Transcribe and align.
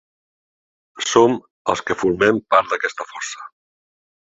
Som 1.11 1.37
els 1.75 1.85
que 1.91 1.99
formem 2.03 2.43
part 2.55 2.75
d’aquesta 2.75 3.11
força. 3.15 3.51